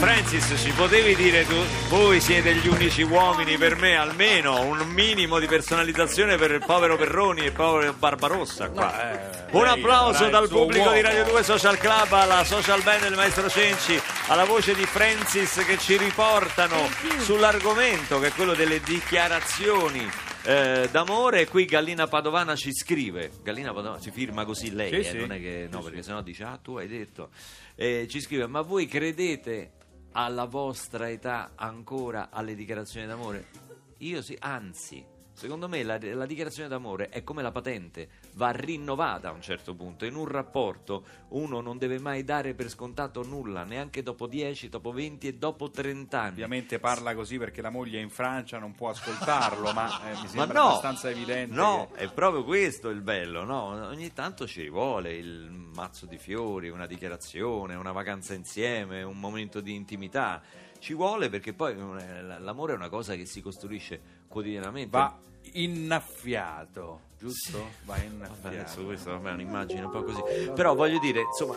Francis, 0.00 0.58
ci 0.58 0.72
potevi 0.72 1.14
dire 1.14 1.44
tu, 1.44 1.54
voi 1.90 2.22
siete 2.22 2.54
gli 2.54 2.66
unici 2.68 3.02
uomini 3.02 3.58
per 3.58 3.76
me, 3.76 3.96
almeno 3.96 4.62
un 4.62 4.78
minimo 4.94 5.38
di 5.38 5.46
personalizzazione 5.46 6.38
per 6.38 6.52
il 6.52 6.64
povero 6.64 6.96
Perroni 6.96 7.42
e 7.42 7.46
il 7.46 7.52
povero 7.52 7.92
Barbarossa 7.92 8.70
qua. 8.70 8.90
Un 9.50 9.62
lei 9.64 9.72
applauso 9.72 10.30
dal 10.30 10.48
pubblico 10.48 10.90
di 10.90 11.00
uomo. 11.00 11.02
Radio 11.02 11.24
2 11.24 11.42
Social 11.42 11.76
Club 11.76 12.12
alla 12.12 12.44
social 12.44 12.82
band 12.82 13.02
del 13.02 13.14
maestro 13.14 13.50
Cenci, 13.50 14.00
alla 14.28 14.44
voce 14.44 14.74
di 14.74 14.86
Francis 14.86 15.62
che 15.66 15.76
ci 15.76 15.98
riportano 15.98 16.88
sull'argomento 17.18 18.18
che 18.20 18.28
è 18.28 18.32
quello 18.32 18.54
delle 18.54 18.80
dichiarazioni 18.80 20.08
eh, 20.44 20.88
d'amore. 20.90 21.46
Qui 21.46 21.66
Gallina 21.66 22.06
Padovana 22.06 22.56
ci 22.56 22.72
scrive, 22.72 23.32
Gallina 23.42 23.74
Padovana 23.74 24.00
ci 24.00 24.10
firma 24.10 24.46
così 24.46 24.72
lei, 24.72 24.88
Sì, 24.88 25.00
eh, 25.00 25.04
sì. 25.04 25.18
non 25.18 25.32
è 25.32 25.38
che 25.38 25.68
no, 25.70 25.82
perché 25.82 26.02
sennò 26.02 26.22
dice 26.22 26.44
ah 26.44 26.58
tu 26.62 26.78
hai 26.78 26.88
detto. 26.88 27.28
Eh, 27.74 28.06
ci 28.08 28.20
scrive 28.22 28.46
ma 28.46 28.62
voi 28.62 28.86
credete 28.86 29.72
alla 30.12 30.44
vostra 30.44 31.08
età 31.08 31.52
ancora 31.54 32.28
alle 32.30 32.54
dichiarazioni 32.54 33.06
d'amore? 33.06 33.46
Io 33.98 34.22
sì, 34.22 34.36
anzi, 34.38 35.04
secondo 35.40 35.68
me 35.68 35.82
la, 35.82 35.98
la 36.02 36.26
dichiarazione 36.26 36.68
d'amore 36.68 37.08
è 37.08 37.24
come 37.24 37.40
la 37.40 37.50
patente, 37.50 38.08
va 38.34 38.50
rinnovata 38.50 39.28
a 39.28 39.32
un 39.32 39.40
certo 39.40 39.74
punto. 39.74 40.04
In 40.04 40.14
un 40.14 40.26
rapporto 40.26 41.04
uno 41.28 41.62
non 41.62 41.78
deve 41.78 41.98
mai 41.98 42.24
dare 42.24 42.52
per 42.52 42.68
scontato 42.68 43.22
nulla, 43.24 43.64
neanche 43.64 44.02
dopo 44.02 44.26
10, 44.26 44.68
dopo 44.68 44.92
20 44.92 45.28
e 45.28 45.34
dopo 45.34 45.70
30 45.70 46.20
anni. 46.20 46.30
Ovviamente 46.32 46.78
parla 46.78 47.14
così 47.14 47.38
perché 47.38 47.62
la 47.62 47.70
moglie 47.70 47.98
è 47.98 48.02
in 48.02 48.10
Francia, 48.10 48.58
non 48.58 48.74
può 48.74 48.90
ascoltarlo, 48.90 49.72
ma 49.72 49.88
eh, 50.10 50.14
mi 50.14 50.20
Ma 50.22 50.28
sembra 50.28 50.60
no, 50.60 50.66
abbastanza 50.68 51.08
evidente. 51.08 51.54
no, 51.54 51.88
che- 51.94 52.00
è 52.04 52.12
proprio 52.12 52.44
questo 52.44 52.90
il 52.90 53.00
bello, 53.00 53.44
no? 53.44 53.86
Ogni 53.88 54.12
tanto 54.12 54.46
ci 54.46 54.68
vuole 54.68 55.14
il 55.14 55.48
mazzo 55.50 56.04
di 56.04 56.18
fiori, 56.18 56.68
una 56.68 56.86
dichiarazione, 56.86 57.74
una 57.76 57.92
vacanza 57.92 58.34
insieme, 58.34 59.02
un 59.02 59.18
momento 59.18 59.60
di 59.60 59.74
intimità. 59.74 60.42
Ci 60.78 60.94
vuole 60.94 61.28
perché 61.28 61.52
poi 61.52 61.72
eh, 61.72 62.22
l'amore 62.38 62.72
è 62.72 62.76
una 62.76 62.88
cosa 62.88 63.14
che 63.14 63.26
si 63.26 63.42
costruisce 63.42 64.00
quotidianamente. 64.28 64.96
Va 64.96 65.18
innaffiato, 65.54 67.00
giusto? 67.18 67.58
Va 67.84 67.94
Vabbè, 67.94 68.04
innaffiato. 68.04 68.46
adesso 68.48 68.84
questo 68.84 69.10
vabbè, 69.10 69.30
è 69.30 69.32
un'immagine 69.32 69.82
un 69.82 69.90
po' 69.90 70.02
così. 70.02 70.22
Però 70.54 70.74
voglio 70.74 70.98
dire, 70.98 71.20
insomma, 71.22 71.54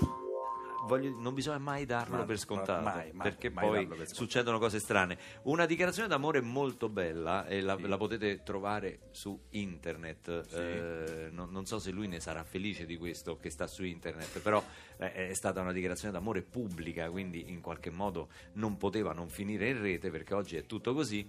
voglio- 0.85 1.15
non 1.17 1.33
bisogna 1.33 1.59
mai 1.59 1.85
darlo 1.85 2.17
Ma- 2.17 2.23
per 2.23 2.37
scontato, 2.37 2.83
mai, 2.83 3.11
mai, 3.13 3.29
perché 3.29 3.49
mai 3.49 3.65
poi 3.65 3.87
per 3.87 4.07
succedono 4.13 4.59
cose 4.59 4.79
strane. 4.79 5.17
Una 5.43 5.65
dichiarazione 5.65 6.07
d'amore 6.09 6.41
molto 6.41 6.89
bella 6.89 7.45
e 7.47 7.61
la, 7.61 7.77
Sì. 7.77 7.87
la 7.87 7.97
potete 7.97 8.43
trovare 8.43 8.99
su 9.11 9.39
internet. 9.51 10.41
Sì. 10.47 10.55
Eh, 10.57 11.29
non, 11.31 11.49
non 11.51 11.65
so 11.65 11.79
se 11.79 11.91
lui 11.91 12.07
ne 12.07 12.19
sarà 12.19 12.43
felice 12.43 12.85
di 12.85 12.97
questo 12.97 13.37
che 13.37 13.49
sta 13.49 13.65
su 13.67 13.83
internet, 13.85 14.39
però 14.39 14.61
eh, 14.97 15.29
è 15.29 15.33
stata 15.33 15.61
una 15.61 15.71
dichiarazione 15.71 16.11
d'amore 16.13 16.41
pubblica, 16.41 17.09
quindi 17.09 17.49
in 17.49 17.61
qualche 17.61 17.89
modo 17.89 18.27
non 18.53 18.77
poteva 18.77 19.13
non 19.13 19.29
finire 19.29 19.69
in 19.69 19.81
rete 19.81 20.09
perché 20.11 20.33
oggi 20.33 20.57
è 20.57 20.65
tutto 20.65 20.93
così. 20.93 21.25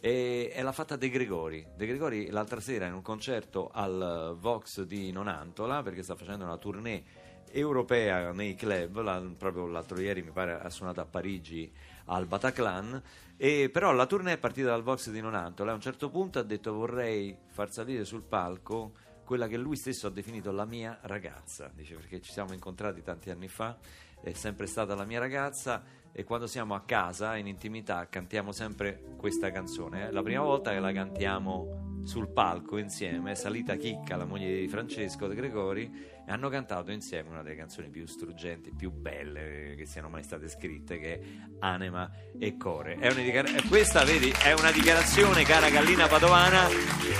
E, 0.00 0.52
e 0.54 0.62
l'ha 0.62 0.72
fatta 0.72 0.96
De 0.96 1.08
Gregori. 1.08 1.66
De 1.76 1.86
Gregori 1.86 2.30
l'altra 2.30 2.60
sera 2.60 2.86
in 2.86 2.94
un 2.94 3.02
concerto 3.02 3.70
al 3.72 4.36
Vox 4.38 4.82
di 4.82 5.10
Nonantola, 5.10 5.82
perché 5.82 6.02
sta 6.02 6.14
facendo 6.14 6.44
una 6.44 6.56
tournée 6.56 7.02
europea 7.50 8.30
nei 8.32 8.54
club, 8.54 9.00
la- 9.00 9.22
proprio 9.36 9.66
l'altro 9.66 9.98
ieri 10.00 10.22
mi 10.22 10.30
pare 10.30 10.60
ha 10.60 10.70
suonato 10.70 11.00
a 11.00 11.06
Parigi 11.06 11.72
al 12.06 12.26
Bataclan, 12.26 13.02
e 13.36 13.70
però 13.70 13.92
la 13.92 14.06
tournée 14.06 14.34
è 14.34 14.38
partita 14.38 14.68
dal 14.68 14.82
Vox 14.82 15.10
di 15.10 15.20
Nonantola. 15.20 15.72
A 15.72 15.74
un 15.74 15.80
certo 15.80 16.10
punto 16.10 16.38
ha 16.38 16.42
detto 16.42 16.72
vorrei 16.74 17.36
far 17.46 17.72
salire 17.72 18.04
sul 18.04 18.22
palco 18.22 18.92
quella 19.24 19.46
che 19.46 19.56
lui 19.56 19.76
stesso 19.76 20.06
ha 20.06 20.10
definito 20.10 20.52
la 20.52 20.64
mia 20.64 20.98
ragazza, 21.02 21.70
dice 21.74 21.94
perché 21.94 22.20
ci 22.20 22.32
siamo 22.32 22.52
incontrati 22.52 23.02
tanti 23.02 23.30
anni 23.30 23.48
fa, 23.48 23.76
è 24.22 24.32
sempre 24.32 24.66
stata 24.66 24.94
la 24.94 25.04
mia 25.04 25.18
ragazza 25.18 25.82
e 26.18 26.24
quando 26.24 26.48
siamo 26.48 26.74
a 26.74 26.80
casa 26.80 27.36
in 27.36 27.46
intimità 27.46 28.08
cantiamo 28.08 28.50
sempre 28.50 29.00
questa 29.16 29.52
canzone. 29.52 30.10
La 30.10 30.20
prima 30.20 30.42
volta 30.42 30.72
che 30.72 30.80
la 30.80 30.90
cantiamo 30.90 32.00
sul 32.02 32.26
palco 32.26 32.76
insieme, 32.76 33.30
è 33.30 33.34
salita 33.36 33.76
Chicca, 33.76 34.16
la 34.16 34.24
moglie 34.24 34.58
di 34.58 34.66
Francesco 34.66 35.28
De 35.28 35.36
Gregori, 35.36 35.88
e 36.26 36.32
hanno 36.32 36.48
cantato 36.48 36.90
insieme 36.90 37.28
una 37.28 37.42
delle 37.42 37.54
canzoni 37.54 37.88
più 37.88 38.04
struggenti, 38.06 38.72
più 38.76 38.90
belle 38.90 39.76
che 39.76 39.86
siano 39.86 40.08
mai 40.08 40.24
state 40.24 40.48
scritte, 40.48 40.98
che 40.98 41.14
è 41.14 41.20
Anima 41.60 42.10
e 42.36 42.56
Core. 42.56 42.96
È 42.96 43.12
una 43.12 43.22
dichiara- 43.22 43.54
eh, 43.54 43.62
questa, 43.68 44.02
vedi, 44.02 44.34
è 44.42 44.54
una 44.54 44.72
dichiarazione, 44.72 45.44
cara 45.44 45.70
Gallina 45.70 46.08
Padovana, 46.08 46.66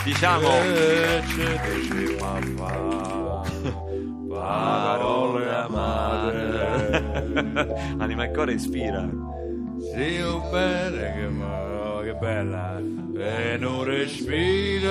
diciamo... 0.02 0.48
Parole 4.28 5.54
amare. 5.54 6.67
Anima 7.98 8.24
e 8.24 8.30
Core 8.32 8.52
ispira. 8.54 9.08
Sì, 9.80 10.20
un 10.20 10.50
bene 10.50 11.14
che, 11.14 11.28
ma- 11.28 12.00
che 12.02 12.14
bella. 12.14 12.78
E 12.78 13.56
non 13.58 13.84
respira. 13.84 14.90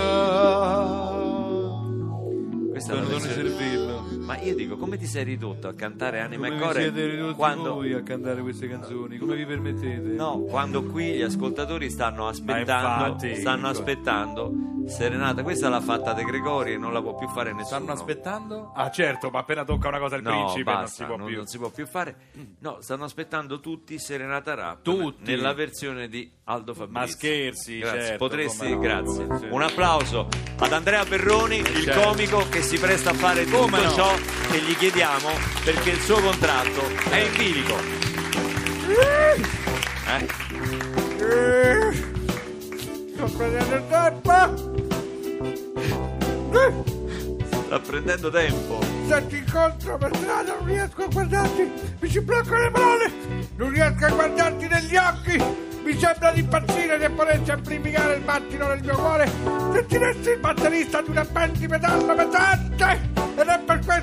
Questa 2.69 2.93
è 2.93 2.95
non 2.99 3.07
versione-. 3.09 3.96
Ma 4.27 4.37
io 4.41 4.55
dico, 4.55 4.75
come 4.75 4.97
ti 4.97 5.05
sei 5.05 5.23
ridotto 5.23 5.69
a 5.69 5.73
cantare 5.73 6.19
Anima 6.19 6.49
Come 6.49 6.59
e 6.59 6.61
Core 6.61 6.81
siete 6.81 7.07
ridotti 7.07 7.35
quando... 7.35 7.75
voi 7.75 7.93
a 7.93 8.03
cantare 8.03 8.41
queste 8.41 8.67
canzoni? 8.67 9.17
Come 9.17 9.35
vi 9.37 9.45
permettete? 9.45 10.09
No, 10.09 10.41
quando 10.41 10.83
qui 10.83 11.13
gli 11.13 11.21
ascoltatori 11.21 11.89
stanno 11.89 12.27
aspettando, 12.27 13.05
infatti, 13.05 13.35
stanno 13.37 13.69
aspettando 13.69 14.51
Serenata, 14.87 15.43
questa 15.43 15.67
l'ha 15.67 15.81
fatta 15.81 16.13
De 16.13 16.23
Gregori 16.23 16.73
e 16.73 16.77
non 16.77 16.93
la 16.93 17.01
può 17.01 17.13
più 17.15 17.27
fare 17.27 17.51
nessuno. 17.51 17.65
Stanno 17.65 17.91
aspettando? 17.91 18.71
Ah, 18.73 18.89
certo, 18.89 19.29
ma 19.29 19.39
appena 19.39 19.65
tocca 19.65 19.89
una 19.89 19.99
cosa 19.99 20.15
il 20.15 20.23
No, 20.23 20.29
principe 20.29 20.63
basta, 20.63 20.79
non 20.79 20.87
si 20.89 21.03
può 21.03 21.15
non, 21.17 21.27
più. 21.27 21.35
non 21.35 21.45
si 21.47 21.57
può 21.57 21.69
più 21.69 21.85
fare. 21.87 22.15
No, 22.59 22.77
stanno 22.79 23.03
aspettando 23.03 23.59
tutti 23.59 23.99
Serenata 23.99 24.53
Rap 24.55 24.81
Tutti? 24.83 25.23
nella 25.29 25.53
versione 25.53 26.07
di 26.07 26.31
Aldo 26.45 26.73
Fabrizi. 26.73 26.99
Ma 26.99 27.05
scherzi, 27.07 27.79
Grazie, 27.79 28.01
certo, 28.01 28.17
potresti, 28.17 28.59
come 28.59 28.69
no, 28.75 28.79
grazie. 28.79 29.27
come-. 29.27 29.49
Un 29.49 29.61
applauso 29.61 30.27
ad 30.57 30.71
Andrea 30.71 31.03
Perroni, 31.03 31.57
il 31.57 31.65
certo. 31.83 32.01
comico 32.07 32.47
che 32.49 32.61
si 32.61 32.77
presta 32.79 33.09
a 33.09 33.13
fare 33.13 33.43
tutto 33.43 33.57
Come 33.57 33.83
no? 33.83 33.91
ciò 33.91 34.16
che 34.49 34.59
gli 34.61 34.75
chiediamo 34.75 35.29
perché 35.63 35.91
il 35.91 35.99
suo 36.01 36.19
contratto 36.19 36.81
è 37.09 37.17
in 37.17 37.35
bilico. 37.35 37.75
Eh? 38.87 39.55
Sto 43.13 43.25
prendendo 43.35 43.83
tempo! 43.89 44.75
Sta 47.65 47.79
prendendo 47.79 48.29
tempo. 48.29 48.79
Se 49.07 49.27
ti 49.27 49.37
incontro 49.37 49.97
per 49.97 50.15
strada 50.15 50.55
non 50.57 50.65
riesco 50.65 51.03
a 51.03 51.07
guardarti, 51.07 51.71
mi 51.99 52.09
si 52.09 52.21
bloccano 52.21 52.63
le 52.63 52.71
parole, 52.71 53.11
non 53.57 53.69
riesco 53.71 54.05
a 54.05 54.09
guardarti 54.09 54.67
negli 54.67 54.95
occhi, 54.95 55.43
mi 55.83 55.99
sembra 55.99 56.31
di 56.31 56.39
impazzire 56.39 56.97
che 56.97 57.09
volessi 57.09 57.51
amplificare 57.51 58.15
il 58.15 58.21
battito 58.21 58.65
del 58.67 58.81
mio 58.81 58.95
cuore, 58.95 59.29
sentiresti 59.73 60.29
il 60.29 60.39
batterista 60.39 61.01
di 61.01 61.09
una 61.09 61.25
band 61.25 61.57
di 61.57 61.67
metallo 61.67 62.15
pesante, 62.15 63.16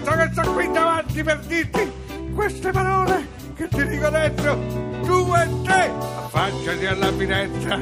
questo 0.05 0.17
che 0.17 0.29
sto 0.33 0.53
qui 0.53 0.71
davanti 0.71 1.23
per 1.23 1.39
dirti 1.47 1.93
queste 2.35 2.71
parole 2.71 3.27
che 3.57 3.69
ti 3.69 3.87
dico 3.87 4.07
adesso, 4.07 4.59
tu 5.03 5.33
e 5.35 5.49
te, 5.63 5.91
affacciati 6.17 6.87
alla 6.87 7.13
finestra, 7.13 7.75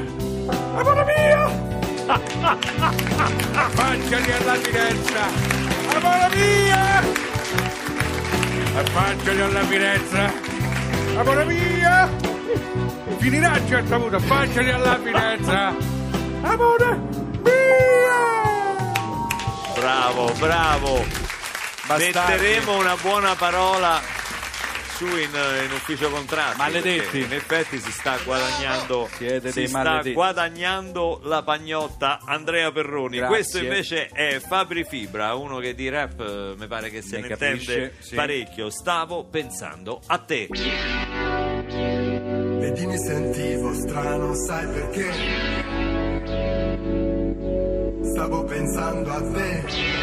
amore 0.75 1.05
mio! 1.05 1.71
Affacciati 3.53 4.31
alla 4.31 4.53
finestra, 4.55 5.25
amore 5.95 6.35
mio! 6.35 7.11
Affacciati 8.75 9.41
alla 9.41 9.63
finestra, 9.63 10.33
amore 11.17 11.45
mio! 11.45 12.09
Finirà 13.17 13.51
a 13.53 13.59
un 13.59 13.67
certo 13.67 13.99
punto, 13.99 14.15
affacciati 14.15 14.69
alla 14.69 14.99
finestra, 15.03 15.75
amore 16.43 16.99
mio! 17.41 18.21
Bravo, 19.75 20.31
bravo. 20.37 21.22
Bastardi. 21.97 22.31
Metteremo 22.31 22.77
una 22.77 22.95
buona 23.01 23.35
parola 23.35 24.01
su 24.95 25.05
in, 25.07 25.29
in 25.65 25.71
ufficio 25.71 26.09
contratti. 26.11 26.57
Maledetti. 26.57 27.19
In 27.21 27.33
effetti 27.33 27.79
si 27.79 27.91
sta 27.91 28.17
guadagnando, 28.23 29.09
Siete 29.17 29.49
si 29.49 29.59
dei 29.59 29.67
sta 29.67 29.77
maledetti. 29.83 30.13
guadagnando 30.13 31.19
la 31.23 31.41
pagnotta 31.41 32.19
Andrea 32.25 32.71
Perroni. 32.71 33.17
Grazie. 33.17 33.35
Questo 33.35 33.57
invece 33.57 34.07
è 34.07 34.39
Fabri 34.39 34.83
Fibra, 34.85 35.33
uno 35.33 35.57
che 35.59 35.73
di 35.73 35.89
rap 35.89 36.19
eh, 36.19 36.53
mi 36.57 36.67
pare 36.67 36.89
che 36.91 37.01
se 37.01 37.15
Ne 37.19 37.27
ne, 37.27 37.35
capisce, 37.35 37.73
intende 37.73 37.93
sì. 37.99 38.15
parecchio. 38.15 38.69
Stavo 38.69 39.23
pensando 39.25 39.99
a 40.07 40.17
te. 40.19 40.47
Vedi 42.63 42.85
mi 42.85 42.97
sentivo 42.97 43.73
strano, 43.73 44.33
sai 44.35 44.67
perché? 44.67 45.11
Stavo 48.13 48.43
pensando 48.43 49.11
a 49.11 49.21
te. 49.21 50.02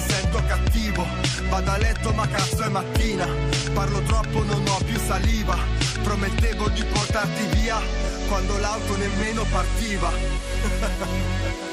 cattivo. 1.01 1.49
Vado 1.49 1.71
a 1.71 1.77
letto 1.77 2.13
ma 2.13 2.27
cazzo 2.27 2.63
è 2.63 2.69
mattina, 2.69 3.27
parlo 3.73 4.01
troppo 4.01 4.43
non 4.43 4.65
ho 4.67 4.77
più 4.85 4.97
saliva. 4.97 5.57
Promettevo 6.03 6.69
di 6.69 6.83
portarti 6.83 7.45
via, 7.59 7.79
quando 8.27 8.57
l'auto 8.57 8.97
nemmeno 8.97 9.43
partiva. 9.49 10.09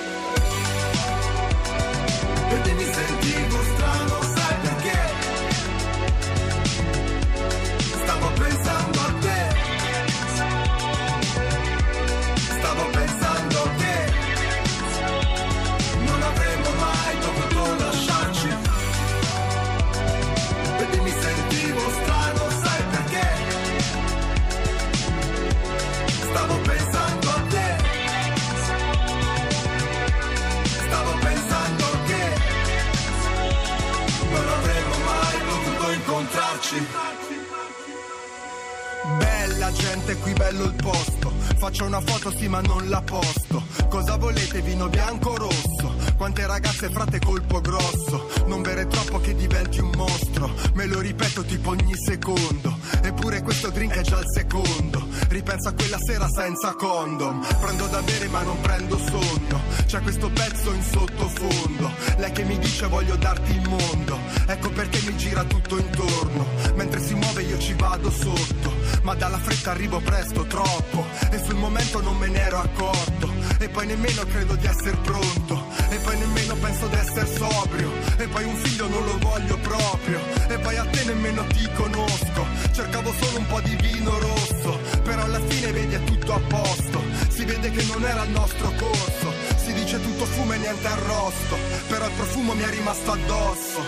ma 42.59 42.61
non 42.63 42.89
la 42.89 43.01
posto. 43.03 43.63
Cosa 43.89 44.17
volete, 44.17 44.61
vino 44.63 44.89
bianco 44.89 45.31
o 45.31 45.37
rosso? 45.37 45.95
Quante 46.17 46.47
ragazze 46.47 46.91
frate 46.91 47.21
colpo 47.21 47.61
grosso. 47.61 48.29
Non 48.47 48.63
bere 48.63 48.87
troppo 48.89 49.21
che 49.21 49.35
diventi 49.35 49.81
un 49.81 49.93
mostro. 49.95 50.51
Me 50.75 50.87
lo 50.87 50.99
ripeto 51.01 51.45
tipo 51.45 51.71
ogni 51.71 51.95
secondo. 51.95 52.77
Eppure 53.03 53.43
questo 53.43 53.71
drink 53.71 53.95
è 53.95 54.03
già 54.03 54.19
il 54.19 54.29
secondo. 54.33 55.08
Ripenso 55.29 55.69
a 55.69 55.73
quella 55.73 55.99
sera 55.99 56.27
senza 56.29 56.75
condom. 56.75 57.45
Prendo 57.61 57.87
da 57.89 58.01
bere 58.01 58.29
ma 58.29 58.43
non 58.43 58.59
prendo 58.61 58.97
sonno. 58.97 59.61
C'è 59.87 60.01
questo 60.01 60.31
pezzo 60.31 60.73
in 60.73 60.83
sottofondo. 60.83 61.91
Lei 62.17 62.33
che 62.33 62.45
mi 62.45 62.59
dice 62.59 62.87
voglio 62.87 63.17
darti 63.17 63.53
il 63.53 63.69
mondo. 63.69 64.19
Ecco 64.47 64.71
perché 64.71 65.01
mi 65.07 65.17
gira 65.17 65.45
tutto 65.45 65.79
intorno. 65.79 66.47
Mentre 66.77 67.01
si 67.01 67.15
muove 67.15 67.43
io 67.43 67.59
ci 67.59 67.75
vado 67.75 68.11
sotto. 68.11 68.73
Ma 69.03 69.15
dalla 69.15 69.39
fretta 69.39 69.71
arrivo 69.71 70.01
presto, 70.01 70.45
troppo. 70.47 71.07
E 71.31 71.39
sul 71.45 71.57
momento 71.57 72.01
non 72.01 72.17
me 72.17 72.29
ne 72.29 72.41
ero 72.41 72.59
accorto. 72.59 73.31
E 73.59 73.69
poi 73.69 73.87
nemmeno 73.87 74.23
credo 74.23 74.55
di 74.55 74.67
essere 74.67 74.97
pronto. 75.03 75.67
E 75.91 75.97
poi 75.97 76.19
nemmeno 76.19 76.55
penso 76.55 76.87
di 76.87 76.97
essere 76.97 77.27
sobrio. 77.27 77.91
E 78.17 78.27
poi 78.29 78.45
un 78.45 78.57
figlio 78.57 78.89
non 78.89 79.05
lo 79.05 79.19
voglio 79.19 79.59
proprio. 79.59 80.21
E 80.49 80.59
poi 80.59 80.77
a 80.77 80.85
te 80.87 81.05
nemmeno 81.05 81.45
ti 81.49 81.69
conosco. 81.75 82.47
Cercavo 82.73 83.13
solo 83.13 83.39
un 83.39 83.47
po' 83.47 83.61
di 83.61 83.77
vino 83.77 84.19
rosso. 84.19 84.98
Però 85.09 85.23
alla 85.23 85.41
fine 85.41 85.73
vedi 85.73 85.95
è 85.95 86.05
tutto 86.05 86.35
a 86.35 86.41
posto. 86.49 87.03
Si 87.29 87.43
vede 87.47 87.71
che 87.71 87.83
non 87.85 88.05
era 88.05 88.25
il 88.25 88.31
nostro 88.31 88.71
corso. 88.77 89.33
Si 89.57 89.73
dice 89.73 89.99
tutto 90.03 90.27
fumo 90.27 90.53
e 90.53 90.59
niente 90.59 90.87
arrosto. 90.87 91.57
Però 91.89 92.05
il 92.05 92.13
profumo 92.13 92.53
mi 92.53 92.63
è 92.63 92.69
rimasto 92.69 93.13
addosso. 93.13 93.81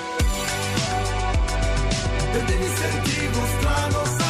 Vedi 2.32 2.54
mi 2.54 2.68
sentivo 2.74 3.46
strano, 3.58 4.04
sai 4.16 4.29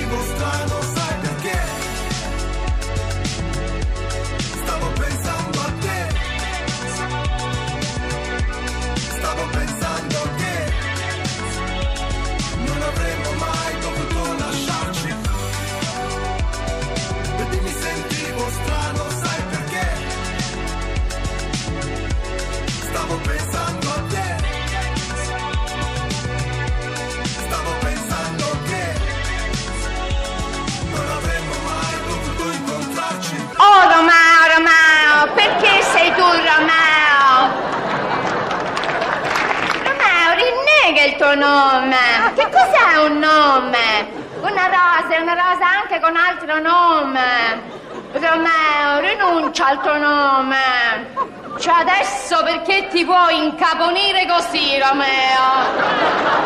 nome. 41.35 41.97
Che 42.35 42.43
cos'è 42.43 43.05
un 43.05 43.19
nome? 43.19 44.09
Una 44.41 44.67
rosa 44.67 45.15
è 45.15 45.19
una 45.19 45.33
rosa 45.33 45.69
anche 45.81 45.99
con 45.99 46.15
altro 46.15 46.59
nome. 46.59 47.79
Romeo, 48.13 48.99
rinuncia 48.99 49.67
al 49.67 49.81
tuo 49.81 49.97
nome. 49.97 51.29
Cioè 51.59 51.73
adesso 51.73 52.41
perché 52.43 52.87
ti 52.89 53.03
vuoi 53.03 53.43
incaponire 53.43 54.25
così, 54.27 54.79
Romeo? 54.79 56.41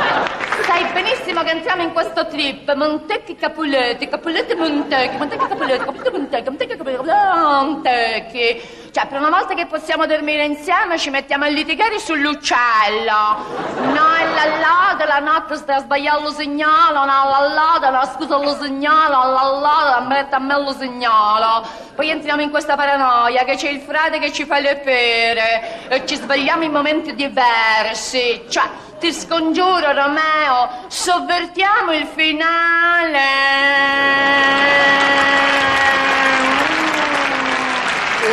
sai 0.75 0.91
benissimo 0.91 1.41
che 1.43 1.51
entriamo 1.51 1.83
in 1.83 1.93
questo 1.93 2.27
trip. 2.27 2.73
Montecchi 2.73 3.35
Capuletti, 3.35 4.07
Capuletti 4.07 4.55
Montecchi, 4.55 5.17
Montecchi 5.17 5.47
Capuletti, 5.47 5.85
Capuletti 5.85 6.11
Montecchi, 6.11 6.49
Montecchi 6.49 6.75
Capuletti, 6.75 7.03
Montecchi. 7.39 8.61
Cioè, 8.91 9.07
per 9.07 9.19
una 9.19 9.29
volta 9.29 9.53
che 9.53 9.65
possiamo 9.67 10.05
dormire 10.05 10.43
insieme 10.43 10.97
ci 10.97 11.09
mettiamo 11.09 11.45
a 11.45 11.47
litigare 11.47 11.99
sull'uccello. 11.99 13.13
No, 13.93 14.04
e 14.43 14.49
l'allado, 14.49 15.05
la 15.05 15.19
notte 15.19 15.55
stai 15.55 15.75
a 15.77 15.79
sbagliare 15.79 16.21
lo 16.21 16.31
segnale, 16.31 16.93
no, 16.93 17.05
l'allado, 17.05 17.89
no, 17.89 18.05
scusa 18.13 18.37
lo 18.37 18.55
segnale, 18.55 19.09
l'allado, 19.09 20.05
mette 20.07 20.35
a 20.35 20.39
me 20.39 20.61
lo 20.61 20.73
segnale. 20.73 21.67
Poi 21.95 22.09
entriamo 22.09 22.41
in 22.41 22.49
questa 22.49 22.75
paranoia 22.75 23.43
che 23.45 23.55
c'è 23.55 23.69
il 23.69 23.79
frate 23.79 24.19
che 24.19 24.31
ci 24.31 24.45
fa 24.45 24.59
le 24.59 24.77
pere 24.77 25.87
e 25.87 26.05
ci 26.05 26.15
svegliamo 26.15 26.63
in 26.63 26.71
momenti 26.71 27.15
diversi. 27.15 28.43
Cioè, 28.49 28.63
ti 28.99 29.13
scongiuro, 29.13 29.93
Romeo, 29.93 30.69
sovvertiamo 30.87 31.93
il 31.93 32.07
finale. 32.07 33.19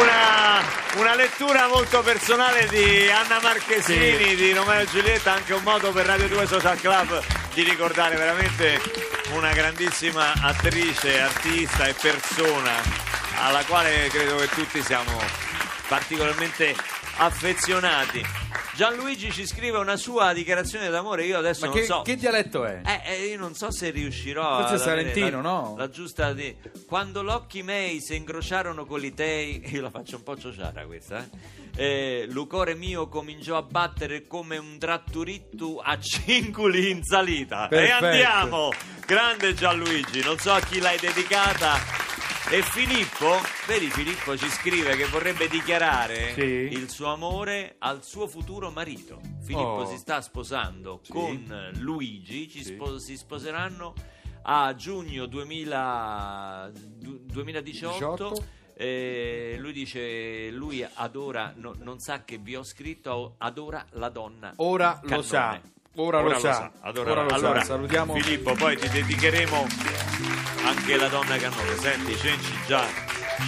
Una, 0.01 0.63
una 0.97 1.12
lettura 1.23 1.69
molto 1.69 2.03
personale 2.03 2.67
di 2.67 3.09
Anna 3.09 3.39
Marchesini, 3.41 4.35
di 4.35 4.53
Romeo 4.53 4.81
e 4.81 4.87
Giulietta, 4.87 5.33
anche 5.33 5.55
un 5.55 5.63
modo 5.63 5.93
per 5.93 6.05
Radio 6.05 6.27
2 6.27 6.47
Social 6.49 6.77
Club 6.81 7.23
di 7.55 7.63
ricordare 7.63 8.17
veramente 8.17 8.81
una 9.33 9.53
grandissima 9.53 10.33
attrice, 10.41 11.21
artista 11.21 11.87
e 11.87 11.95
persona 11.95 12.73
alla 13.37 13.63
quale 13.69 14.09
credo 14.09 14.35
che 14.35 14.49
tutti 14.49 14.83
siamo 14.83 15.17
particolarmente 15.87 16.75
affezionati. 17.19 18.42
Gianluigi 18.83 19.31
ci 19.31 19.47
scrive 19.47 19.79
una 19.79 19.97
sua 19.97 20.33
dichiarazione 20.33 20.89
d'amore, 20.89 21.25
io 21.25 21.39
adesso 21.39 21.67
Ma 21.67 21.73
non 21.73 21.77
che, 21.77 21.85
so... 21.85 22.03
che 22.03 22.17
dialetto 22.17 22.65
è? 22.65 22.81
Eh, 22.85 23.13
eh, 23.13 23.27
io 23.27 23.39
non 23.39 23.55
so 23.55 23.71
se 23.71 23.91
riuscirò 23.91 24.67
Forse 24.67 24.75
avere 24.75 25.13
salentino, 25.13 25.41
la, 25.41 25.49
no? 25.49 25.75
la 25.79 25.89
giusta 25.89 26.33
di... 26.33 26.53
quando 26.85 27.23
l'occhi 27.23 27.63
miei 27.63 28.01
si 28.01 28.17
incrociarono 28.17 28.85
con 28.85 29.05
i 29.05 29.15
tei 29.15 29.63
io 29.73 29.83
la 29.83 29.91
faccio 29.91 30.17
un 30.17 30.25
po' 30.25 30.37
ciociara 30.37 30.85
questa 30.87 31.25
eh? 31.25 31.29
Eh, 31.77 32.27
l'ucore 32.31 32.75
mio 32.75 33.07
cominciò 33.07 33.57
a 33.57 33.63
battere 33.63 34.27
come 34.27 34.57
un 34.57 34.77
tratturittu 34.81 35.81
a 35.81 35.97
cinculi 36.01 36.91
in 36.91 37.05
salita 37.05 37.67
e 37.67 37.69
Perfetto. 37.69 38.05
andiamo 38.05 38.71
grande 39.07 39.55
Gianluigi 39.55 40.25
non 40.25 40.39
so 40.39 40.51
a 40.51 40.61
chi 40.61 40.81
l'hai 40.81 40.99
dedicata 40.99 42.02
e 42.53 42.61
Filippo, 42.63 43.37
vedi 43.67 43.89
Filippo 43.89 44.37
ci 44.37 44.47
scrive 44.49 44.95
che 44.95 45.07
vorrebbe 45.07 45.49
dichiarare 45.49 46.35
Sì. 46.35 46.43
il 46.43 46.91
suo 46.91 47.07
amore 47.07 47.77
al 47.79 48.05
suo 48.05 48.27
futuro 48.29 48.71
marito. 48.71 49.21
Filippo 49.43 49.69
Oh. 49.81 49.87
si 49.87 49.97
sta 49.97 50.21
sposando 50.21 51.01
Sì. 51.03 51.13
con 51.13 51.71
Luigi, 51.79 52.51
ci 52.51 52.63
Sì. 52.63 52.75
spo- 52.75 52.99
si 52.99 53.17
sposeranno 53.17 53.95
a 54.43 54.75
giugno 54.75 55.25
2000 55.27 56.71
du- 56.75 57.21
2018. 57.25 58.29
18. 58.31 58.45
Eh, 58.75 59.57
lui 59.59 59.73
dice, 59.73 60.51
lui 60.51 60.85
adora, 60.95 61.53
no- 61.57 61.75
non 61.79 62.01
sa 62.01 62.25
che 62.25 62.37
vi 62.39 62.55
ho 62.57 62.65
scritto, 62.65 63.37
adora 63.39 63.87
la 63.93 64.09
donna. 64.11 64.53
Ora 64.57 64.99
lo 65.03 65.09
cannone. 65.09 65.23
sa. 65.27 65.61
Ora, 65.97 66.21
lo 66.21 66.39
sa. 66.39 66.73
Adora- 66.81 67.11
Ora 67.13 67.23
lo 67.23 67.29
sa. 67.29 67.35
allora, 67.35 67.65
Salutiamo. 67.65 68.15
Filippo, 68.15 68.55
poi 68.55 68.77
ti 68.77 68.89
dedicheremo 68.89 69.67
anche 70.65 70.97
la 70.97 71.09
donna 71.09 71.37
cannone. 71.37 71.77
Senti, 71.77 72.17
Cenci 72.17 72.53
già, 72.67 72.85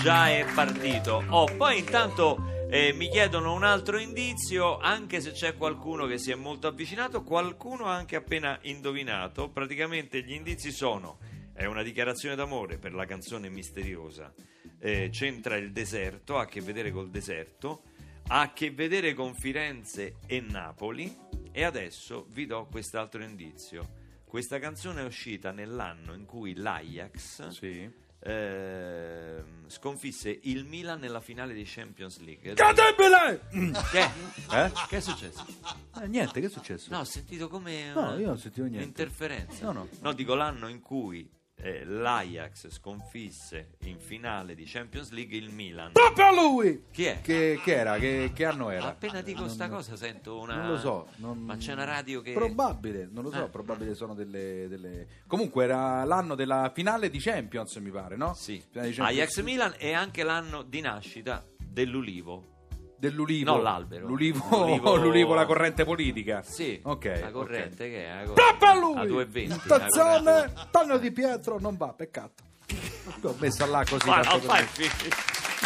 già 0.02 0.28
è 0.30 0.44
partito. 0.54 1.24
Oh, 1.28 1.46
poi 1.56 1.78
intanto 1.78 2.66
eh, 2.68 2.92
mi 2.92 3.08
chiedono 3.08 3.54
un 3.54 3.64
altro 3.64 3.98
indizio, 3.98 4.78
anche 4.78 5.20
se 5.20 5.32
c'è 5.32 5.56
qualcuno 5.56 6.06
che 6.06 6.18
si 6.18 6.30
è 6.32 6.34
molto 6.34 6.66
avvicinato, 6.66 7.22
qualcuno 7.22 7.86
ha 7.86 7.94
anche 7.94 8.16
appena 8.16 8.58
indovinato. 8.62 9.48
Praticamente 9.48 10.22
gli 10.22 10.32
indizi 10.32 10.70
sono: 10.70 11.18
è 11.54 11.64
una 11.64 11.82
dichiarazione 11.82 12.34
d'amore 12.36 12.76
per 12.78 12.92
la 12.92 13.06
canzone 13.06 13.48
misteriosa. 13.48 14.32
eh, 14.80 15.08
c'entra 15.10 15.56
il 15.56 15.72
deserto, 15.72 16.36
ha 16.36 16.42
a 16.42 16.46
che 16.46 16.60
vedere 16.60 16.90
col 16.90 17.08
deserto, 17.08 17.84
ha 18.28 18.40
a 18.42 18.52
che 18.52 18.70
vedere 18.70 19.14
con 19.14 19.34
Firenze 19.34 20.16
e 20.26 20.40
Napoli. 20.46 21.22
E 21.56 21.62
adesso 21.62 22.26
vi 22.30 22.46
do 22.46 22.66
quest'altro 22.68 23.22
indizio. 23.22 24.02
Questa 24.24 24.58
canzone 24.58 25.02
è 25.02 25.04
uscita 25.04 25.52
nell'anno 25.52 26.14
in 26.14 26.24
cui 26.24 26.54
l'Ajax 26.56 27.46
Sì. 27.48 27.88
ehm, 28.18 29.68
sconfisse 29.68 30.36
il 30.42 30.64
Milan 30.64 30.98
nella 30.98 31.20
finale 31.20 31.54
di 31.54 31.62
Champions 31.64 32.18
League. 32.18 32.54
Cadebile! 32.54 33.46
Che? 33.92 34.02
Eh? 34.50 34.72
Che 34.88 34.96
è 34.96 35.00
successo? 35.00 35.46
Eh, 36.02 36.08
niente, 36.08 36.40
che 36.40 36.46
è 36.46 36.50
successo? 36.50 36.90
No, 36.90 36.98
ho 37.00 37.04
sentito 37.04 37.46
come 37.48 37.92
No, 37.92 38.00
una- 38.00 38.16
io 38.18 38.26
non 38.26 38.38
sentivo 38.38 38.66
niente. 38.66 38.84
Interferenza. 38.88 39.70
No, 39.70 39.88
no. 40.00 40.12
dico 40.12 40.34
l'anno 40.34 40.66
in 40.66 40.80
cui 40.80 41.30
eh, 41.64 41.82
l'Ajax 41.86 42.68
sconfisse 42.68 43.76
in 43.84 43.98
finale 43.98 44.54
di 44.54 44.64
Champions 44.66 45.10
League 45.12 45.34
il 45.34 45.48
Milan. 45.48 45.92
Proprio 45.92 46.26
a 46.26 46.30
lui! 46.32 46.84
Chi 46.90 47.04
è? 47.04 47.20
Che, 47.22 47.58
che 47.64 47.74
era? 47.74 47.96
Che, 47.96 48.32
che 48.34 48.44
anno 48.44 48.68
era? 48.68 48.88
Appena 48.88 49.22
dico 49.22 49.40
Non- 49.40 49.48
sta 49.48 49.70
cosa 49.70 49.96
sento 49.96 50.38
una... 50.38 50.56
Non 50.56 50.68
lo 50.72 50.78
so. 50.78 51.08
non- 51.16 51.38
Ma 51.38 51.56
c'è 51.56 51.72
una 51.72 51.84
radio 51.84 52.20
che... 52.20 52.32
Probabile, 52.34 53.08
non 53.10 53.24
lo 53.24 53.30
so, 53.30 53.46
Eh. 53.46 53.48
probabile 53.48 53.94
sono 53.94 54.12
delle, 54.14 54.68
delle- 54.68 55.06
Comunque 55.26 55.64
era 55.64 56.04
l'anno 56.04 56.34
della 56.34 56.70
finale 56.74 57.08
di 57.08 57.18
Champions, 57.18 57.74
mi 57.76 57.90
pare, 57.90 58.16
no? 58.16 58.34
Sì. 58.34 58.62
Finale 58.70 58.90
di 58.90 58.94
Champions. 58.94 59.20
Ajax 59.20 59.42
Milan 59.42 59.74
è 59.78 59.92
anche 59.92 60.22
l'anno 60.22 60.62
di 60.62 60.80
nascita 60.82 61.42
dell'ulivo. 61.58 62.52
Dell'ulivo. 62.96 63.54
No, 63.56 63.60
l'albero. 63.62 64.06
L'ulivo, 64.06 64.44
L'ulivo- 64.50 64.96
l'ulivo, 65.02 65.34
la 65.34 65.46
corrente 65.46 65.84
politica. 65.84 66.42
Sì, 66.42 66.80
Ok, 66.82 67.18
la 67.20 67.30
corrente 67.30 67.84
ok. 67.84 67.90
che 67.90 68.06
è? 68.06 68.24
La 68.24 68.24
corrente. 68.32 68.78
lui! 68.80 68.96
A 68.98 69.02
2,20. 69.04 69.48
la 69.48 69.78
Tazzone. 69.78 70.52
Tonio 70.70 70.98
di 70.98 71.10
Pietro, 71.12 71.58
non 71.58 71.76
va, 71.76 71.92
peccato. 71.92 72.42
L'ho 73.20 73.34
messa 73.38 73.66
là 73.66 73.84
così. 73.88 74.08
Ma 74.08 74.20
tanto 74.22 74.46
no, 74.46 74.52
per 74.52 74.64
fai 74.64 74.88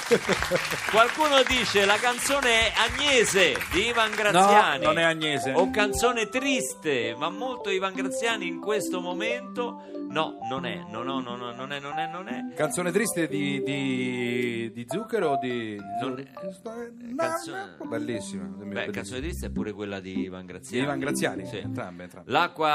Qualcuno 0.91 1.43
dice 1.47 1.85
la 1.85 1.97
canzone 1.97 2.49
è 2.69 2.73
Agnese 2.77 3.55
di 3.73 3.89
Ivan 3.89 4.11
Graziani. 4.15 4.79
No, 4.85 4.87
non 4.93 4.99
è 4.99 5.03
Agnese. 5.03 5.53
O 5.53 5.71
canzone 5.71 6.29
triste, 6.29 7.15
ma 7.17 7.29
molto 7.29 7.71
Ivan 7.71 7.93
Graziani 7.95 8.47
in 8.47 8.61
questo 8.61 9.01
momento. 9.01 9.83
No, 10.09 10.39
non 10.49 10.65
è, 10.65 10.83
no, 10.89 11.03
no, 11.03 11.21
no, 11.21 11.37
no, 11.37 11.53
non 11.53 11.71
è, 11.71 11.79
non 11.81 11.99
è, 11.99 12.07
non 12.11 12.29
è. 12.29 12.55
Canzone 12.55 12.91
triste 12.91 13.29
di, 13.29 13.63
di, 13.63 14.71
di 14.73 14.87
Zucchero 14.89 15.33
o 15.33 15.39
di... 15.39 15.49
di 15.77 15.77
Non 16.01 16.19
è- 16.19 16.27
canzone- 16.33 17.77
Bellissima. 17.85 18.45
Beh, 18.45 18.91
canzone 18.91 19.21
triste 19.21 19.47
è 19.47 19.51
pure 19.51 19.73
quella 19.73 20.01
di 20.01 20.21
Ivan 20.21 20.47
Di 20.47 20.53
Graziani. 20.53 20.83
Ivan 20.85 20.99
Graziani? 20.99 21.47
Sì. 21.47 21.59
Entrambe, 21.59 22.05
entrambe. 22.05 22.31
L'acqua 22.31 22.73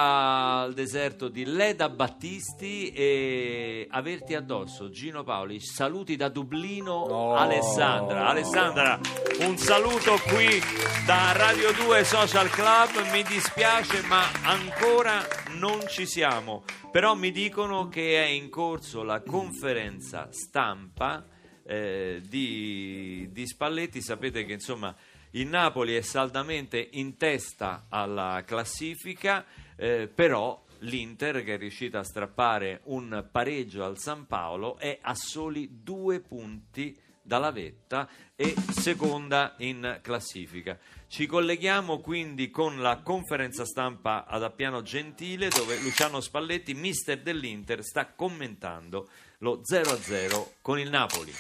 al 0.61 0.73
deserto 0.75 1.27
di 1.27 1.45
Leda 1.45 1.89
Battisti 1.89 2.91
e 2.91 3.87
averti 3.89 4.35
addosso 4.35 4.91
Gino 4.91 5.23
Paoli. 5.23 5.59
Saluti 5.59 6.15
da 6.15 6.29
Dublino 6.29 6.93
Oh. 7.23 7.35
Alessandra. 7.35 8.27
Alessandra, 8.27 8.99
un 9.39 9.57
saluto 9.57 10.19
qui 10.27 10.59
da 11.05 11.31
Radio 11.31 11.71
2 11.71 12.03
Social 12.03 12.49
Club. 12.49 13.09
Mi 13.13 13.23
dispiace, 13.23 14.01
ma 14.07 14.29
ancora 14.43 15.25
non 15.51 15.87
ci 15.87 16.05
siamo. 16.05 16.65
Però 16.91 17.15
mi 17.15 17.31
dicono 17.31 17.87
che 17.87 18.21
è 18.21 18.27
in 18.27 18.49
corso 18.49 19.03
la 19.03 19.21
conferenza 19.21 20.27
stampa 20.31 21.25
eh, 21.65 22.21
di, 22.27 23.29
di 23.31 23.47
Spalletti. 23.47 24.01
Sapete 24.01 24.43
che 24.43 24.53
insomma 24.53 24.93
il 25.31 25.47
Napoli 25.47 25.95
è 25.95 26.01
saldamente 26.01 26.89
in 26.91 27.15
testa 27.15 27.85
alla 27.87 28.43
classifica, 28.45 29.45
eh, 29.77 30.09
però 30.13 30.61
l'Inter, 30.79 31.41
che 31.45 31.53
è 31.53 31.57
riuscita 31.57 31.99
a 31.99 32.03
strappare 32.03 32.81
un 32.85 33.25
pareggio 33.31 33.85
al 33.85 33.97
San 33.97 34.27
Paolo, 34.27 34.77
è 34.77 34.99
a 35.01 35.15
soli 35.15 35.81
due 35.81 36.19
punti 36.19 36.99
dalla 37.23 37.51
vetta 37.51 38.07
e 38.35 38.53
seconda 38.69 39.55
in 39.59 39.99
classifica. 40.01 40.77
Ci 41.07 41.25
colleghiamo 41.25 41.99
quindi 41.99 42.49
con 42.49 42.81
la 42.81 43.01
conferenza 43.01 43.65
stampa 43.65 44.25
ad 44.25 44.43
Appiano 44.43 44.81
Gentile 44.81 45.47
dove 45.49 45.79
Luciano 45.79 46.19
Spalletti, 46.19 46.73
mister 46.73 47.21
dell'Inter, 47.21 47.83
sta 47.83 48.07
commentando 48.13 49.09
lo 49.39 49.61
0-0 49.61 50.55
con 50.61 50.79
il 50.79 50.89
Napoli. 50.89 51.31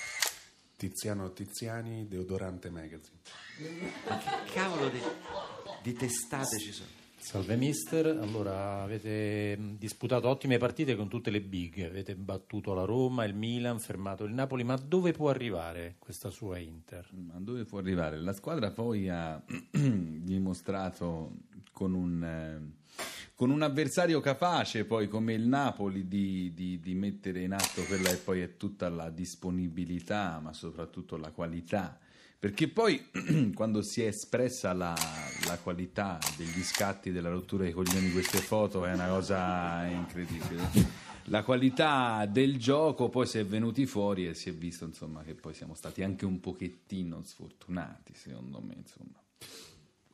Tiziano 0.77 1.31
Tiziani, 1.31 2.07
Deodorante 2.07 2.69
Magazine. 2.69 3.19
Ma 4.07 4.17
che 4.17 4.51
cavolo 4.51 4.89
di, 4.89 5.01
di 5.81 5.93
testate 5.93 6.59
ci 6.59 6.71
sono? 6.71 7.02
Salve 7.23 7.55
mister, 7.55 8.05
allora 8.05 8.81
avete 8.81 9.55
mh, 9.57 9.77
disputato 9.77 10.27
ottime 10.27 10.57
partite 10.57 10.97
con 10.97 11.07
tutte 11.07 11.31
le 11.31 11.39
big, 11.39 11.81
avete 11.81 12.15
battuto 12.15 12.73
la 12.73 12.83
Roma, 12.83 13.23
il 13.23 13.33
Milan, 13.33 13.79
fermato 13.79 14.25
il 14.25 14.33
Napoli, 14.33 14.65
ma 14.65 14.75
dove 14.75 15.13
può 15.13 15.29
arrivare 15.29 15.95
questa 15.99 16.29
sua 16.29 16.57
Inter? 16.57 17.07
Ma 17.13 17.39
dove 17.39 17.63
può 17.63 17.79
arrivare? 17.79 18.19
La 18.19 18.33
squadra 18.33 18.71
poi 18.71 19.07
ha 19.07 19.41
dimostrato 19.71 21.31
con 21.71 21.93
un, 21.93 22.23
eh, 22.23 22.93
con 23.35 23.51
un 23.51 23.61
avversario 23.61 24.19
capace 24.19 24.83
poi 24.83 25.07
come 25.07 25.33
il 25.33 25.47
Napoli 25.47 26.09
di, 26.09 26.51
di- 26.53 26.81
di 26.81 26.93
mettere 26.93 27.41
in 27.41 27.53
atto 27.53 27.83
quella 27.83 28.09
che 28.09 28.17
poi 28.17 28.41
è 28.41 28.57
tutta 28.57 28.89
la 28.89 29.09
disponibilità 29.09 30.39
ma 30.43 30.51
soprattutto 30.51 31.15
la 31.15 31.31
qualità 31.31 31.97
Perché 32.43 32.67
poi 32.67 33.01
quando 33.55 33.81
si 33.81 34.03
è 34.03 34.07
espressa 34.07 34.73
la, 34.73 34.93
la 35.47 35.57
qualità 35.59 36.19
degli 36.35 36.61
scatti 36.61 37.09
della 37.09 37.29
rottura 37.29 37.63
dei 37.63 37.71
coglioni 37.71 38.07
di 38.07 38.11
queste 38.11 38.39
foto 38.39 38.83
è 38.83 38.91
una 38.91 39.07
cosa 39.07 39.85
incredibile. 39.85 40.61
La 41.27 41.41
qualità 41.41 42.25
del 42.25 42.57
gioco 42.57 43.07
poi 43.07 43.27
si 43.27 43.37
è 43.37 43.45
venuti 43.45 43.85
fuori 43.85 44.27
e 44.27 44.33
si 44.33 44.49
è 44.49 44.53
visto 44.53 44.83
insomma 44.83 45.23
che 45.23 45.35
poi 45.35 45.53
siamo 45.53 45.73
stati 45.73 46.03
anche 46.03 46.25
un 46.25 46.41
pochettino 46.41 47.23
sfortunati 47.23 48.13
secondo 48.13 48.59
me 48.59 48.73
insomma. 48.75 49.23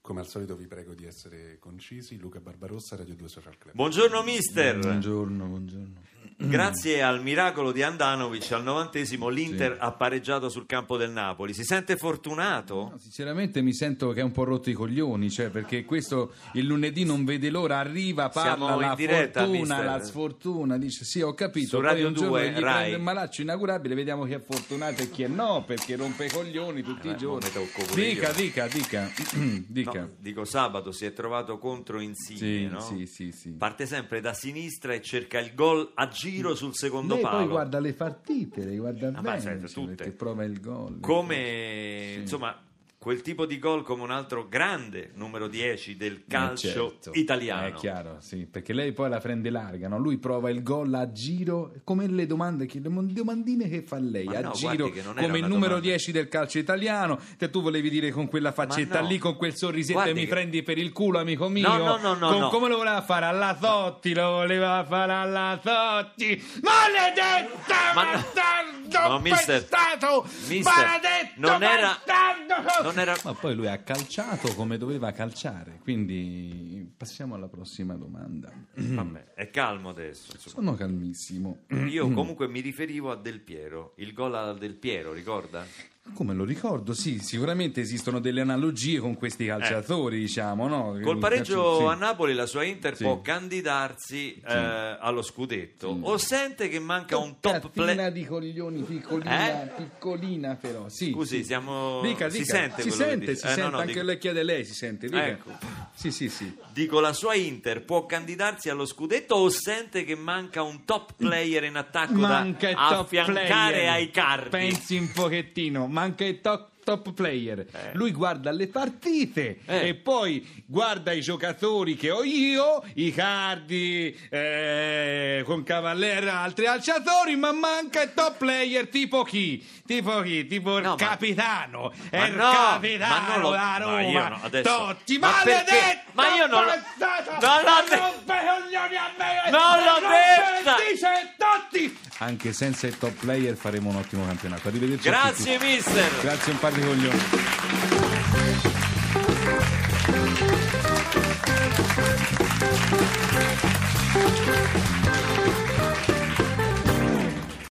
Come 0.09 0.21
al 0.21 0.27
solito 0.27 0.55
vi 0.55 0.65
prego 0.65 0.95
di 0.95 1.05
essere 1.05 1.57
concisi. 1.59 2.17
Luca 2.17 2.39
Barbarossa, 2.39 2.95
Radio 2.95 3.13
2 3.13 3.27
Social 3.29 3.55
Club. 3.59 3.75
Buongiorno 3.75 4.23
mister. 4.23 4.79
Buongiorno, 4.79 5.45
buongiorno. 5.45 6.07
Grazie 6.41 7.01
al 7.03 7.21
miracolo 7.21 7.73
di 7.73 7.81
Andanovic 7.83 8.49
al 8.53 8.63
novantesimo 8.63 9.27
l'Inter 9.27 9.75
ha 9.77 9.91
pareggiato 9.91 10.47
sul 10.47 10.65
campo 10.65 10.95
del 10.95 11.11
Napoli. 11.11 11.53
Si 11.53 11.63
sente 11.65 11.97
fortunato? 11.97 12.75
No, 12.91 12.97
sinceramente 12.97 13.61
mi 13.61 13.73
sento 13.73 14.11
che 14.11 14.21
è 14.21 14.23
un 14.23 14.31
po' 14.31 14.45
rotto 14.45 14.69
i 14.69 14.73
coglioni, 14.73 15.29
cioè 15.29 15.49
perché 15.49 15.83
questo 15.83 16.33
il 16.53 16.63
lunedì 16.65 17.03
non 17.03 17.25
vede 17.25 17.49
l'ora, 17.49 17.79
arriva, 17.79 18.29
parla 18.29 18.55
Siamo 18.65 18.79
la 18.79 18.95
diretta, 18.95 19.41
fortuna, 19.41 19.59
mister. 19.59 19.85
la 19.85 20.03
sfortuna, 20.03 20.77
dice 20.77 21.03
sì 21.03 21.21
ho 21.21 21.33
capito, 21.33 21.67
Su 21.67 21.75
poi 21.75 21.85
Radio 21.85 22.07
un 22.07 22.13
giorno 22.13 22.29
2, 22.29 22.51
gli 22.51 22.59
Rai. 22.59 22.73
prende 22.73 22.95
il 22.95 23.01
malaccio 23.03 23.41
inaugurabile, 23.41 23.95
vediamo 23.95 24.23
chi 24.23 24.31
è 24.33 24.39
fortunato 24.41 25.01
e 25.01 25.09
chi 25.09 25.23
è 25.23 25.27
no, 25.27 25.63
perché 25.67 25.97
rompe 25.97 26.25
i 26.25 26.29
coglioni 26.29 26.81
tutti 26.81 27.09
Eh, 27.09 27.11
i 27.11 27.17
giorni. 27.17 27.49
Dica, 27.93 28.29
io. 28.29 28.33
dica, 28.33 28.67
dica, 28.67 29.09
dica. 29.67 29.98
No, 29.98 29.98
dico 30.17 30.45
sabato 30.45 30.91
si 30.91 31.05
è 31.05 31.13
trovato 31.13 31.57
contro 31.57 31.99
Insigne, 31.99 32.37
Sì, 32.39 32.65
no? 32.67 32.79
sì, 32.81 33.05
sì, 33.05 33.31
sì. 33.31 33.49
Parte 33.51 33.85
sempre 33.85 34.21
da 34.21 34.33
sinistra 34.33 34.93
e 34.93 35.01
cerca 35.01 35.39
il 35.39 35.53
gol 35.53 35.91
a 35.95 36.07
giro 36.07 36.55
sul 36.55 36.75
secondo 36.75 37.15
Lei 37.15 37.23
palo. 37.23 37.37
poi 37.37 37.47
guarda 37.47 37.79
le 37.79 37.93
partite, 37.93 38.63
le 38.65 38.77
guarda 38.77 39.11
Ah, 39.13 39.21
bene, 39.21 39.39
certo, 39.41 39.67
tutte. 39.71 39.95
perché 39.95 40.11
prova 40.11 40.43
il 40.43 40.59
gol. 40.59 40.99
come 40.99 42.15
insomma 42.19 42.55
quel 42.99 43.21
tipo 43.21 43.45
di 43.45 43.59
gol 43.59 43.81
come 43.83 44.03
un 44.03 44.11
altro 44.11 44.49
grande 44.49 45.11
numero 45.15 45.47
10 45.47 45.95
del 45.95 46.25
calcio 46.27 46.67
Eh, 46.67 46.71
certo. 46.71 47.11
italiano. 47.13 47.67
È 47.67 47.71
chiaro, 47.71 48.17
sì, 48.19 48.45
perché 48.45 48.73
lei 48.73 48.91
poi 48.91 49.09
la 49.09 49.19
prende 49.19 49.49
larga, 49.49 49.87
no? 49.87 49.97
lui 49.97 50.17
prova 50.17 50.49
il 50.49 50.61
gol 50.61 50.93
a 50.93 51.09
giro, 51.09 51.75
come 51.85 52.07
le 52.07 52.25
domande, 52.25 52.65
che, 52.65 52.81
le 52.81 52.89
domandine 53.13 53.69
che 53.69 53.83
fa 53.83 53.97
lei, 53.99 54.25
Ma 54.25 54.39
a 54.39 54.41
no, 54.41 54.51
giro, 54.51 54.89
che 54.89 55.01
come 55.01 55.37
il 55.37 55.45
numero 55.45 55.75
domanda. 55.75 55.79
10 55.79 56.11
del 56.11 56.27
calcio 56.27 56.57
italiano, 56.57 57.17
te 57.37 57.49
tu 57.49 57.61
volevi 57.61 57.89
dire 57.89 58.11
con 58.11 58.27
quella 58.27 58.51
faccetta 58.51 58.99
no. 58.99 59.07
lì, 59.07 59.17
con 59.17 59.37
quel 59.37 59.55
sorrisetto 59.55 59.93
Guardi 59.93 60.11
e 60.11 60.13
mi 60.15 60.23
che- 60.25 60.27
prendi 60.33 60.61
per 60.63 60.77
il 60.77 60.91
culo, 60.91 61.19
amico 61.19 61.47
mio. 61.47 61.69
No, 61.73 61.95
no, 61.97 62.15
no, 62.15 62.37
no. 62.37 62.49
Come 62.49 62.67
lo 62.67 62.75
voleva 62.75 63.01
fare? 63.01 63.25
Alla 63.27 63.55
Totti, 63.57 64.13
lo 64.13 64.29
voleva 64.31 64.83
fare 64.85 65.13
alla 65.13 65.57
Totti. 65.63 66.43
Maledetta! 66.61 67.93
Ma 67.95 68.03
bastardo 68.11 69.07
No, 69.07 69.19
mister. 69.19 69.59
pestato! 69.59 70.27
Mister, 70.47 70.73
Maledetto 70.85 71.31
non 71.37 71.63
era- 71.63 71.97
bastardo! 72.05 72.88
Non 72.91 72.99
era- 72.99 73.15
Ma 73.23 73.33
poi 73.33 73.55
lui 73.55 73.67
ha 73.67 73.77
calciato 73.79 74.53
come 74.55 74.77
doveva 74.77 75.11
calciare, 75.11 75.79
quindi 75.81 76.91
passiamo 76.95 77.35
alla 77.35 77.47
prossima 77.47 77.95
domanda. 77.95 78.51
Vabbè, 78.73 79.33
è 79.33 79.49
calmo 79.49 79.89
adesso. 79.89 80.31
insomma. 80.33 80.55
Sono 80.55 80.73
calmissimo. 80.75 81.59
Io 81.89 82.09
comunque 82.11 82.47
mi 82.47 82.59
riferivo 82.61 83.11
a 83.11 83.15
Del 83.15 83.39
Piero, 83.41 83.93
il 83.97 84.13
gol 84.13 84.35
a 84.35 84.53
Del 84.53 84.75
Piero, 84.75 85.13
ricorda? 85.13 85.65
Come 86.13 86.33
lo 86.33 86.43
ricordo, 86.43 86.93
sì, 86.93 87.19
sicuramente 87.19 87.79
esistono 87.79 88.19
delle 88.19 88.41
analogie 88.41 88.99
con 88.99 89.15
questi 89.15 89.45
calciatori, 89.45 90.19
diciamo, 90.19 90.67
no? 90.67 90.97
Eh. 90.97 91.01
Col 91.01 91.17
pareggio 91.17 91.53
Calcio- 91.63 91.77
sì. 91.79 91.85
a 91.85 91.93
Napoli 91.95 92.33
la 92.33 92.45
sua 92.45 92.63
Inter 92.63 92.95
Sì. 92.97 93.03
può 93.03 93.21
candidarsi 93.21 94.41
eh, 94.45 94.97
allo 94.99 95.21
scudetto 95.21 95.97
o 96.01 96.17
sente 96.17 96.67
che 96.67 96.79
manca 96.79 97.17
un 97.17 97.39
top 97.39 97.61
Cattina 97.71 97.93
play 97.93 98.11
di 98.11 98.25
coglioni, 98.25 98.81
piccolina, 98.81 99.63
Eh? 99.63 99.67
piccolina 99.77 100.55
però, 100.55 100.89
sì. 100.89 101.11
Scusi, 101.11 101.37
sì. 101.37 101.43
siamo- 101.45 102.01
Dica, 102.01 102.29
si 102.29 102.39
dica. 102.39 102.53
sente 102.55 102.81
si 102.81 102.89
quello 102.89 103.03
che 103.03 103.09
sente, 103.09 103.35
si 103.35 103.45
Eh, 103.45 103.47
no, 103.49 103.53
sente, 103.55 103.69
no, 103.71 103.77
anche 103.77 103.93
dico- 103.93 104.05
le 104.05 104.17
chiede 104.17 104.43
lei, 104.43 104.65
si 104.65 104.73
sente, 104.73 105.07
dica. 105.07 105.25
Ecco. 105.27 105.51
Sì, 105.95 106.11
sì, 106.11 106.29
sì. 106.29 106.53
Dico, 106.73 106.99
la 106.99 107.13
sua 107.13 107.35
Inter 107.35 107.83
può 107.85 108.05
candidarsi 108.05 108.69
allo 108.69 108.85
scudetto 108.85 109.35
o 109.35 109.49
sente 109.49 110.03
che 110.03 110.15
manca 110.15 110.61
un 110.63 110.83
top 110.85 111.13
player 111.15 111.63
in 111.63 111.75
attacco 111.77 112.13
Manca 112.13 112.69
il 112.69 112.75
da 112.75 112.87
top 112.89 112.99
affiancare 113.05 113.43
player. 113.73 113.89
ai 113.89 114.11
cardi? 114.11 114.49
Pensi 114.49 114.97
un 114.97 115.11
pochettino, 115.13 115.87
manca 115.99 116.23
il 116.25 116.39
top, 116.41 116.67
top 116.83 117.11
player. 117.13 117.59
Eh. 117.59 117.91
Lui 117.93 118.11
guarda 118.11 118.51
le 118.51 118.67
partite 118.67 119.59
Eh. 119.65 119.89
e 119.89 119.95
poi 119.95 120.63
guarda 120.65 121.11
i 121.11 121.21
giocatori 121.21 121.95
che 121.95 122.09
ho 122.09 122.23
io, 122.23 122.83
i 122.95 123.13
cardi 123.13 124.17
eh, 124.29 125.41
con 125.45 125.63
Cavallera 125.63 126.39
altri 126.39 126.65
calciatori, 126.65 127.35
ma 127.35 127.51
manca 127.51 128.01
il 128.01 128.13
top 128.13 128.37
player 128.37 128.87
tipo 128.87 129.23
chi? 129.23 129.65
Tipo 129.85 130.21
chi? 130.21 130.45
Tipo 130.47 130.77
il 130.77 130.83
No, 130.83 130.89
ma- 130.91 130.95
capitano. 130.95 131.91
Ma 132.11 132.27
il 132.27 132.35
no, 132.35 132.51
capitano 132.51 133.21
ma 133.21 133.33
non 133.33 133.41
lo- 133.41 133.49
da 133.51 133.57
ma 133.57 133.77
Roma. 133.77 134.01
io 134.01 134.27
no, 134.29 134.39
adesso- 134.43 134.69
Totti, 134.77 135.17
ma 135.17 135.31
maledetto! 135.31 135.63
perché? 135.65 136.03
Ma 136.19 136.35
io 136.35 136.47
non 136.47 136.65
lo- 136.65 136.71
bastardo! 136.97 137.31
Non 137.45 137.61
l'ho 137.61 137.69
Ma 137.69 137.81
de- 137.89 137.95
rompe 137.95 138.33
i 138.33 138.61
coglioni 138.61 138.95
a 138.95 139.11
me! 139.17 139.49
Non 139.49 139.83
l'ho 139.83 139.99
detta! 140.07 140.75
Dice 140.89 141.33
Totti! 141.37 141.99
Anche 142.19 142.51
senza 142.53 142.87
il 142.87 142.97
top 142.97 143.13
player 143.13 143.55
faremo 143.55 143.89
un 143.89 143.95
ottimo 143.95 144.25
campionato. 144.25 144.67
Arrivederci 144.67 145.07
a 145.09 145.11
tutti. 145.29 145.43
Grazie 145.43 145.59
mister! 145.59 146.11
Grazie 146.21 146.51
un 146.51 146.59
par 146.59 146.71
di 146.73 146.81
coglioni. 146.81 147.19